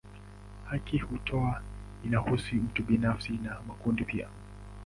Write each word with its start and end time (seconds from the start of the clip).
Haki 0.69 0.97
hiyo 0.97 1.61
inahusu 2.05 2.55
mtu 2.55 2.83
binafsi 2.83 3.31
na 3.31 3.61
makundi 3.67 4.03
pia. 4.05 4.27